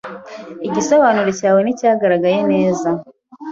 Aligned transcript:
Igisobanuro 0.67 1.29
cyawe 1.39 1.59
nticyagaragaye 1.61 2.39
neza. 2.51 2.89